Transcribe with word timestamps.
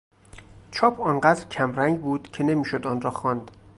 چاپ 0.71 1.01
آنقدر 1.01 1.47
کمرنگ 1.47 2.01
بود 2.01 2.31
که 2.31 2.43
نمیشد 2.43 2.87
آن 2.87 3.01
را 3.01 3.11
خواند. 3.11 3.51